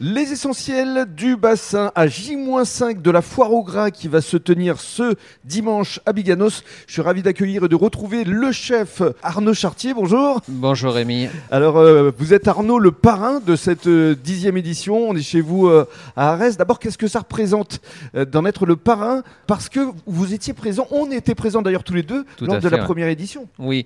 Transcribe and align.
Les 0.00 0.30
essentiels 0.30 1.06
du 1.16 1.36
bassin 1.36 1.90
à 1.96 2.06
J-5 2.06 3.02
de 3.02 3.10
la 3.10 3.20
foire 3.20 3.52
au 3.52 3.64
gras 3.64 3.90
qui 3.90 4.06
va 4.06 4.20
se 4.20 4.36
tenir 4.36 4.78
ce 4.78 5.16
dimanche 5.44 5.98
à 6.06 6.12
Biganos. 6.12 6.62
Je 6.86 6.92
suis 6.92 7.02
ravi 7.02 7.20
d'accueillir 7.20 7.64
et 7.64 7.68
de 7.68 7.74
retrouver 7.74 8.22
le 8.22 8.52
chef 8.52 9.02
Arnaud 9.24 9.54
Chartier. 9.54 9.94
Bonjour. 9.94 10.40
Bonjour 10.46 10.94
Rémi. 10.94 11.28
Alors, 11.50 11.78
euh, 11.78 12.12
vous 12.16 12.32
êtes 12.32 12.46
Arnaud 12.46 12.78
le 12.78 12.92
parrain 12.92 13.40
de 13.40 13.56
cette 13.56 13.88
euh, 13.88 14.14
dixième 14.14 14.56
édition. 14.56 15.08
On 15.08 15.16
est 15.16 15.20
chez 15.22 15.40
vous 15.40 15.66
euh, 15.66 15.84
à 16.14 16.30
Arès. 16.30 16.56
D'abord, 16.56 16.78
qu'est-ce 16.78 16.98
que 16.98 17.08
ça 17.08 17.18
représente 17.18 17.80
euh, 18.14 18.24
d'en 18.24 18.44
être 18.44 18.66
le 18.66 18.76
parrain? 18.76 19.24
Parce 19.48 19.68
que 19.68 19.80
vous 20.06 20.32
étiez 20.32 20.52
présent, 20.52 20.86
on 20.92 21.10
était 21.10 21.34
présents 21.34 21.60
d'ailleurs 21.60 21.82
tous 21.82 21.94
les 21.94 22.04
deux 22.04 22.24
Tout 22.36 22.44
lors 22.44 22.54
de 22.54 22.60
fait, 22.60 22.70
la 22.70 22.76
ouais. 22.78 22.84
première 22.84 23.08
édition. 23.08 23.48
Oui. 23.58 23.84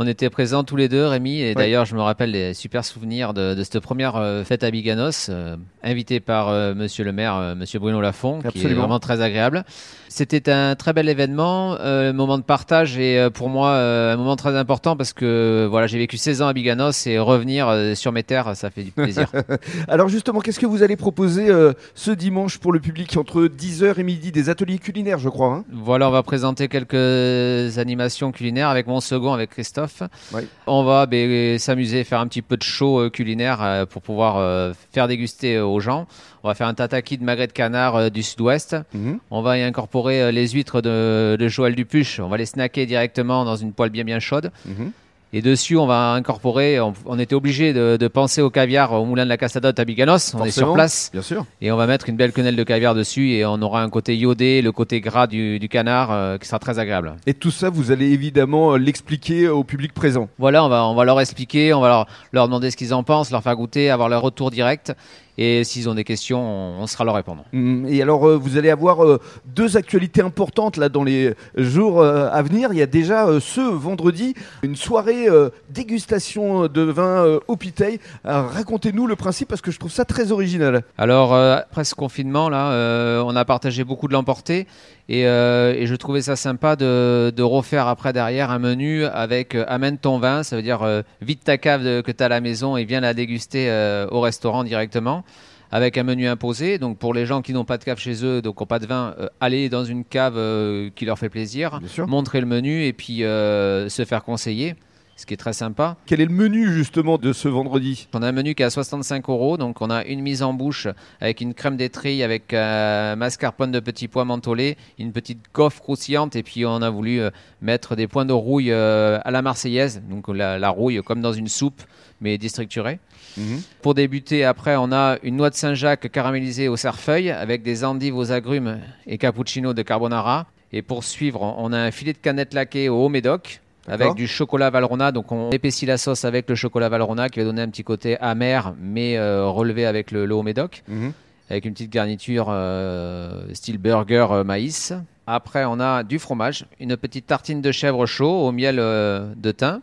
On 0.00 0.06
était 0.06 0.30
présents 0.30 0.62
tous 0.62 0.76
les 0.76 0.88
deux, 0.88 1.04
Rémi, 1.06 1.40
et 1.40 1.56
d'ailleurs, 1.56 1.84
je 1.84 1.96
me 1.96 2.00
rappelle 2.00 2.30
des 2.30 2.54
super 2.54 2.84
souvenirs 2.84 3.34
de, 3.34 3.54
de 3.54 3.62
cette 3.64 3.80
première 3.80 4.14
euh, 4.14 4.44
fête 4.44 4.62
à 4.62 4.70
Biganos, 4.70 5.28
euh, 5.28 5.56
invité 5.82 6.20
par 6.20 6.50
euh, 6.50 6.72
Monsieur 6.72 7.02
le 7.04 7.10
maire, 7.10 7.34
euh, 7.34 7.56
Monsieur 7.56 7.80
Bruno 7.80 8.00
Lafont, 8.00 8.38
qui 8.38 8.44
est 8.46 8.48
Absolument. 8.50 8.82
vraiment 8.82 9.00
très 9.00 9.20
agréable. 9.22 9.64
C'était 10.08 10.50
un 10.52 10.76
très 10.76 10.92
bel 10.92 11.08
événement, 11.08 11.76
euh, 11.80 12.12
moment 12.12 12.38
de 12.38 12.44
partage 12.44 12.96
et 12.96 13.28
pour 13.34 13.48
moi 13.48 13.72
un 13.76 14.16
moment 14.16 14.36
très 14.36 14.56
important 14.56 14.96
parce 14.96 15.12
que 15.12 15.66
voilà, 15.68 15.86
j'ai 15.88 15.98
vécu 15.98 16.16
16 16.16 16.42
ans 16.42 16.46
à 16.48 16.52
Biganos 16.52 17.06
et 17.08 17.18
revenir 17.18 17.70
sur 17.94 18.12
mes 18.12 18.22
terres, 18.22 18.56
ça 18.56 18.70
fait 18.70 18.84
du 18.84 18.90
plaisir. 18.92 19.30
Alors 19.88 20.08
justement, 20.08 20.40
qu'est-ce 20.40 20.60
que 20.60 20.66
vous 20.66 20.82
allez 20.82 20.96
proposer 20.96 21.48
ce 21.94 22.10
dimanche 22.10 22.58
pour 22.58 22.72
le 22.72 22.80
public 22.80 23.16
entre 23.16 23.42
10h 23.48 23.98
et 24.00 24.02
midi? 24.02 24.32
Des 24.32 24.48
ateliers 24.48 24.78
culinaires, 24.78 25.18
je 25.18 25.28
crois. 25.28 25.52
hein 25.52 25.64
Voilà, 25.70 26.08
on 26.08 26.12
va 26.12 26.22
présenter 26.22 26.68
quelques 26.68 27.78
animations 27.78 28.32
culinaires 28.32 28.70
avec 28.70 28.86
mon 28.86 29.00
second, 29.00 29.34
avec 29.34 29.50
Christophe. 29.50 29.87
Oui. 30.32 30.42
On 30.66 30.84
va 30.84 31.06
ben, 31.06 31.58
s'amuser, 31.58 32.04
faire 32.04 32.20
un 32.20 32.26
petit 32.26 32.42
peu 32.42 32.56
de 32.56 32.62
show 32.62 33.00
euh, 33.00 33.10
culinaire 33.10 33.62
euh, 33.62 33.86
pour 33.86 34.02
pouvoir 34.02 34.36
euh, 34.36 34.72
faire 34.92 35.08
déguster 35.08 35.58
aux 35.58 35.80
gens. 35.80 36.06
On 36.42 36.48
va 36.48 36.54
faire 36.54 36.68
un 36.68 36.74
tataki 36.74 37.18
de 37.18 37.24
magret 37.24 37.46
de 37.46 37.52
canard 37.52 38.10
du 38.10 38.22
sud-ouest. 38.22 38.76
Mhm. 38.94 39.18
On 39.30 39.42
va 39.42 39.58
y 39.58 39.62
incorporer 39.62 40.30
les 40.32 40.48
huîtres 40.48 40.80
de, 40.80 41.36
de 41.38 41.48
Joël 41.48 41.74
Dupuche. 41.74 42.20
On 42.20 42.28
va 42.28 42.36
les 42.36 42.46
snacker 42.46 42.86
directement 42.86 43.44
dans 43.44 43.56
une 43.56 43.72
poêle 43.72 43.90
bien 43.90 44.04
bien 44.04 44.20
chaude. 44.20 44.52
Mhm. 44.66 44.92
Et 45.34 45.42
dessus, 45.42 45.76
on 45.76 45.86
va 45.86 46.12
incorporer, 46.12 46.80
on, 46.80 46.94
on 47.04 47.18
était 47.18 47.34
obligé 47.34 47.74
de, 47.74 47.98
de 47.98 48.08
penser 48.08 48.40
au 48.40 48.48
caviar 48.48 48.92
au 48.92 49.04
moulin 49.04 49.24
de 49.24 49.28
la 49.28 49.36
Castadote 49.36 49.78
à 49.78 49.84
Biganos. 49.84 50.34
On 50.34 50.44
est 50.44 50.50
sur 50.50 50.72
place. 50.72 51.10
Bien 51.12 51.20
sûr. 51.20 51.44
Et 51.60 51.70
on 51.70 51.76
va 51.76 51.86
mettre 51.86 52.08
une 52.08 52.16
belle 52.16 52.32
quenelle 52.32 52.56
de 52.56 52.64
caviar 52.64 52.94
dessus 52.94 53.32
et 53.32 53.44
on 53.44 53.60
aura 53.60 53.82
un 53.82 53.90
côté 53.90 54.16
iodé, 54.16 54.62
le 54.62 54.72
côté 54.72 55.02
gras 55.02 55.26
du, 55.26 55.58
du 55.58 55.68
canard 55.68 56.12
euh, 56.12 56.38
qui 56.38 56.46
sera 56.48 56.58
très 56.58 56.78
agréable. 56.78 57.14
Et 57.26 57.34
tout 57.34 57.50
ça, 57.50 57.68
vous 57.68 57.90
allez 57.90 58.10
évidemment 58.10 58.72
euh, 58.72 58.78
l'expliquer 58.78 59.48
au 59.48 59.64
public 59.64 59.92
présent. 59.92 60.30
Voilà, 60.38 60.64
on 60.64 60.68
va, 60.70 60.86
on 60.86 60.94
va 60.94 61.04
leur 61.04 61.20
expliquer, 61.20 61.74
on 61.74 61.80
va 61.80 61.88
leur, 61.88 62.06
leur 62.32 62.46
demander 62.46 62.70
ce 62.70 62.78
qu'ils 62.78 62.94
en 62.94 63.02
pensent, 63.02 63.30
leur 63.30 63.42
faire 63.42 63.56
goûter, 63.56 63.90
avoir 63.90 64.08
leur 64.08 64.22
retour 64.22 64.50
direct. 64.50 64.94
Et 65.40 65.62
s'ils 65.62 65.88
ont 65.88 65.94
des 65.94 66.02
questions, 66.02 66.40
on, 66.40 66.82
on 66.82 66.86
sera 66.88 67.04
leur 67.04 67.14
répondre. 67.14 67.44
Mm, 67.52 67.86
Et 67.86 68.02
alors, 68.02 68.26
euh, 68.26 68.36
vous 68.36 68.58
allez 68.58 68.70
avoir 68.70 69.04
euh, 69.04 69.20
deux 69.46 69.76
actualités 69.76 70.20
importantes 70.20 70.76
là 70.76 70.88
dans 70.88 71.04
les 71.04 71.32
jours 71.56 72.02
euh, 72.02 72.28
à 72.32 72.42
venir. 72.42 72.70
Il 72.72 72.78
y 72.78 72.82
a 72.82 72.86
déjà 72.86 73.28
ce 73.40 73.60
vendredi 73.60 74.34
une 74.62 74.74
soirée 74.74 75.28
dégustation 75.70 76.66
de 76.66 76.80
vin 76.82 77.38
au 77.46 77.56
Piteil. 77.56 78.00
Racontez-nous 78.24 79.06
le 79.06 79.14
principe 79.14 79.48
parce 79.48 79.60
que 79.60 79.70
je 79.70 79.78
trouve 79.78 79.92
ça 79.92 80.04
très 80.04 80.32
original. 80.32 80.82
Alors, 80.96 81.34
après 81.34 81.84
ce 81.84 81.94
confinement, 81.94 82.48
là, 82.48 83.22
on 83.24 83.36
a 83.36 83.44
partagé 83.44 83.84
beaucoup 83.84 84.08
de 84.08 84.12
l'emporter. 84.12 84.66
Et, 85.10 85.26
euh, 85.26 85.72
et 85.74 85.86
je 85.86 85.94
trouvais 85.94 86.20
ça 86.20 86.36
sympa 86.36 86.76
de, 86.76 87.32
de 87.34 87.42
refaire 87.42 87.86
après 87.88 88.12
derrière 88.12 88.50
un 88.50 88.58
menu 88.58 89.04
avec 89.04 89.54
euh, 89.54 89.64
amène 89.66 89.96
ton 89.96 90.18
vin, 90.18 90.42
ça 90.42 90.54
veut 90.56 90.62
dire 90.62 90.82
euh, 90.82 91.00
vide 91.22 91.38
ta 91.42 91.56
cave 91.56 91.82
de- 91.82 92.00
que 92.02 92.12
tu 92.12 92.22
as 92.22 92.26
à 92.26 92.28
la 92.28 92.40
maison 92.42 92.76
et 92.76 92.84
viens 92.84 93.00
la 93.00 93.14
déguster 93.14 93.70
euh, 93.70 94.06
au 94.10 94.20
restaurant 94.20 94.64
directement. 94.64 95.24
Avec 95.70 95.98
un 95.98 96.02
menu 96.02 96.26
imposé, 96.26 96.78
donc 96.78 96.96
pour 96.96 97.12
les 97.12 97.26
gens 97.26 97.42
qui 97.42 97.52
n'ont 97.52 97.66
pas 97.66 97.76
de 97.76 97.84
cave 97.84 97.98
chez 97.98 98.24
eux, 98.24 98.40
donc 98.40 98.56
qui 98.56 98.62
n'ont 98.62 98.66
pas 98.66 98.78
de 98.78 98.86
vin, 98.86 99.14
euh, 99.20 99.28
aller 99.38 99.68
dans 99.68 99.84
une 99.84 100.02
cave 100.02 100.34
euh, 100.38 100.88
qui 100.96 101.04
leur 101.04 101.18
fait 101.18 101.28
plaisir, 101.28 101.78
montrer 102.06 102.40
le 102.40 102.46
menu 102.46 102.84
et 102.84 102.94
puis 102.94 103.22
euh, 103.22 103.90
se 103.90 104.06
faire 104.06 104.24
conseiller, 104.24 104.76
ce 105.18 105.26
qui 105.26 105.34
est 105.34 105.38
très 105.38 105.52
sympa. 105.52 105.96
Quel 106.06 106.20
est 106.20 106.26
le 106.26 106.32
menu 106.32 106.72
justement 106.72 107.18
de 107.18 107.32
ce 107.32 107.48
vendredi? 107.48 108.06
On 108.14 108.22
a 108.22 108.28
un 108.28 108.32
menu 108.32 108.54
qui 108.54 108.62
est 108.62 108.66
à 108.66 108.70
65 108.70 109.28
euros, 109.28 109.56
donc 109.56 109.82
on 109.82 109.90
a 109.90 110.04
une 110.04 110.20
mise 110.20 110.44
en 110.44 110.54
bouche 110.54 110.86
avec 111.20 111.40
une 111.40 111.54
crème 111.54 111.76
d'étreille, 111.76 112.22
avec 112.22 112.54
euh, 112.54 113.16
mascarpone 113.16 113.72
de 113.72 113.80
petits 113.80 114.06
pois 114.06 114.24
mentholés, 114.24 114.76
une 114.96 115.10
petite 115.10 115.40
gaufre 115.52 115.82
croustillante, 115.82 116.36
et 116.36 116.44
puis 116.44 116.64
on 116.64 116.82
a 116.82 116.88
voulu 116.88 117.20
euh, 117.20 117.30
mettre 117.60 117.96
des 117.96 118.06
points 118.06 118.26
de 118.26 118.32
rouille 118.32 118.70
euh, 118.70 119.18
à 119.24 119.32
la 119.32 119.42
marseillaise, 119.42 120.00
donc 120.08 120.28
la, 120.28 120.56
la 120.56 120.70
rouille 120.70 121.02
comme 121.04 121.20
dans 121.20 121.32
une 121.32 121.48
soupe, 121.48 121.82
mais 122.20 122.38
déstructurée. 122.38 123.00
Mhm. 123.36 123.60
Pour 123.82 123.94
débuter, 123.94 124.44
après, 124.44 124.76
on 124.76 124.92
a 124.92 125.18
une 125.24 125.36
noix 125.36 125.50
de 125.50 125.56
Saint-Jacques 125.56 126.12
caramélisée 126.12 126.68
au 126.68 126.76
cerfeuil, 126.76 127.30
avec 127.30 127.62
des 127.64 127.84
endives 127.84 128.16
aux 128.16 128.30
agrumes 128.30 128.78
et 129.08 129.18
cappuccino 129.18 129.74
de 129.74 129.82
carbonara. 129.82 130.46
Et 130.70 130.82
pour 130.82 131.02
suivre, 131.02 131.42
on 131.58 131.72
a 131.72 131.78
un 131.78 131.90
filet 131.90 132.12
de 132.12 132.18
canette 132.18 132.54
laquée 132.54 132.88
au 132.88 133.04
haut 133.04 133.08
médoc. 133.08 133.60
Avec 133.86 134.14
du 134.14 134.26
chocolat 134.26 134.68
Valrhona, 134.70 135.12
donc 135.12 135.32
on 135.32 135.50
épaissit 135.50 135.86
la 135.86 135.96
sauce 135.96 136.24
avec 136.24 136.48
le 136.50 136.54
chocolat 136.54 136.88
Valrhona 136.88 137.28
qui 137.28 137.38
va 137.38 137.44
donner 137.46 137.62
un 137.62 137.68
petit 137.68 137.84
côté 137.84 138.18
amer 138.20 138.74
mais 138.80 139.16
euh, 139.16 139.46
relevé 139.46 139.86
avec 139.86 140.10
le, 140.10 140.26
le 140.26 140.34
haut 140.34 140.42
médoc 140.42 140.82
Mhm. 140.88 141.12
avec 141.48 141.64
une 141.64 141.72
petite 141.72 141.90
garniture 141.90 142.48
euh, 142.50 143.44
style 143.54 143.78
burger 143.78 144.26
euh, 144.30 144.44
maïs. 144.44 144.92
Après, 145.26 145.64
on 145.66 145.78
a 145.80 146.02
du 146.04 146.18
fromage, 146.18 146.66
une 146.80 146.96
petite 146.96 147.26
tartine 147.26 147.60
de 147.62 147.70
chèvre 147.72 148.04
chaud 148.06 148.46
au 148.46 148.52
miel 148.52 148.76
de 148.76 149.52
thym. 149.52 149.80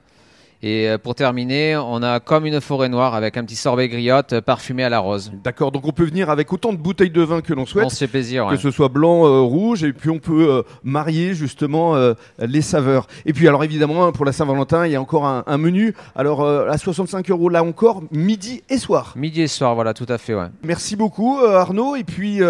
Et 0.68 0.90
euh, 0.90 0.98
pour 0.98 1.14
terminer, 1.14 1.78
on 1.78 2.02
a 2.02 2.20
comme 2.20 2.48
une 2.48 2.60
forêt 2.60 2.90
noire 2.90 3.14
avec 3.14 3.38
un 3.38 3.44
petit 3.44 3.56
sorbet 3.56 3.88
griotte 3.88 4.34
euh, 4.34 4.42
parfumé 4.42 4.84
à 4.84 4.90
la 4.90 4.98
rose. 4.98 5.32
D'accord, 5.44 5.72
donc 5.72 5.86
on 5.86 5.92
peut 5.92 6.06
venir 6.06 6.32
avec 6.32 6.52
autant 6.52 6.74
de 6.74 6.78
bouteilles 6.78 7.12
de 7.12 7.22
vin 7.22 7.42
que 7.42 7.54
l'on 7.54 7.68
souhaite. 7.68 7.86
On 7.86 7.90
se 7.90 7.98
fait 7.98 8.08
plaisir. 8.08 8.48
que 8.48 8.54
ouais. 8.54 8.58
ce 8.58 8.72
soit 8.72 8.88
blanc, 8.88 9.28
euh, 9.28 9.42
rouge, 9.42 9.84
et 9.84 9.94
puis 9.94 10.10
on 10.10 10.18
peut 10.18 10.50
euh, 10.50 10.64
marier 10.84 11.36
justement 11.36 11.96
euh, 11.96 12.16
les 12.40 12.64
saveurs. 12.64 13.06
Et 13.28 13.34
puis 13.34 13.48
alors 13.48 13.64
évidemment, 13.64 14.12
pour 14.12 14.26
la 14.26 14.32
Saint-Valentin, 14.32 14.88
il 14.88 14.94
y 14.94 14.96
a 14.96 15.02
encore 15.02 15.28
un, 15.28 15.44
un 15.46 15.58
menu. 15.60 15.94
Alors 16.16 16.44
à 16.44 16.78
65 16.80 17.30
euros 17.30 17.50
là 17.50 17.64
encore, 17.64 18.02
midi 18.10 18.64
et 18.68 18.80
soir. 18.80 19.14
Midi 19.16 19.44
et 19.44 19.48
soir, 19.48 19.76
voilà, 19.76 19.94
tout 19.94 20.08
à 20.10 20.18
fait. 20.18 20.34
Ouais. 20.34 20.48
Merci 20.64 20.96
beaucoup 20.96 21.38
Arnaud. 21.38 21.96
Et 21.96 22.04
puis 22.04 22.42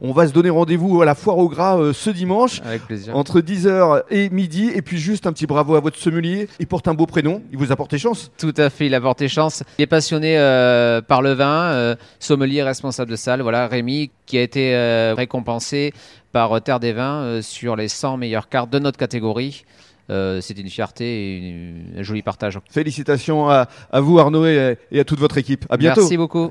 on 0.00 0.12
va 0.12 0.28
se 0.28 0.32
donner 0.32 0.50
rendez-vous 0.50 1.02
à 1.02 1.04
la 1.04 1.16
foire 1.16 1.38
au 1.38 1.48
gras 1.48 1.92
ce 1.92 2.10
dimanche. 2.10 2.60
Avec 2.64 2.82
plaisir. 2.82 3.16
Entre 3.16 3.40
10h 3.40 4.04
et 4.10 4.30
midi, 4.30 4.70
et 4.72 4.80
puis 4.80 4.98
juste 4.98 5.26
un 5.26 5.32
petit 5.32 5.46
bravo 5.46 5.74
à 5.74 5.80
votre 5.80 5.98
sommelier. 5.98 6.48
Il 6.60 6.68
porte 6.68 6.86
un 6.86 6.94
beau 6.94 7.06
prénom, 7.06 7.42
il 7.50 7.58
vous 7.58 7.63
a 7.72 7.76
porté 7.76 7.98
chance. 7.98 8.30
Tout 8.38 8.54
à 8.56 8.70
fait, 8.70 8.86
il 8.86 8.94
a 8.94 9.00
porté 9.00 9.28
chance. 9.28 9.62
Il 9.78 9.82
est 9.82 9.86
passionné 9.86 10.38
euh, 10.38 11.00
par 11.00 11.22
le 11.22 11.32
vin, 11.32 11.64
euh, 11.72 11.96
sommelier, 12.18 12.62
responsable 12.62 13.10
de 13.10 13.16
salle. 13.16 13.42
Voilà, 13.42 13.66
Rémi, 13.66 14.10
qui 14.26 14.38
a 14.38 14.42
été 14.42 14.74
euh, 14.74 15.14
récompensé 15.16 15.92
par 16.32 16.60
Terre 16.62 16.80
des 16.80 16.92
Vins 16.92 17.40
sur 17.42 17.76
les 17.76 17.88
100 17.88 18.16
meilleures 18.16 18.48
cartes 18.48 18.70
de 18.70 18.78
notre 18.78 18.98
catégorie. 18.98 19.64
Euh, 20.10 20.40
C'était 20.40 20.60
une 20.60 20.68
fierté 20.68 21.04
et 21.04 21.36
une- 21.38 21.94
un 21.98 22.02
joli 22.02 22.20
partage. 22.22 22.58
Félicitations 22.70 23.48
à, 23.48 23.68
à 23.90 24.00
vous 24.00 24.18
Arnaud 24.18 24.44
et, 24.46 24.76
et 24.92 25.00
à 25.00 25.04
toute 25.04 25.18
votre 25.20 25.38
équipe. 25.38 25.64
À 25.70 25.76
bientôt. 25.76 26.00
Merci 26.02 26.16
beaucoup. 26.16 26.50